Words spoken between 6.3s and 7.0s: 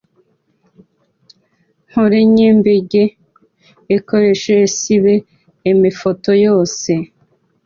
yose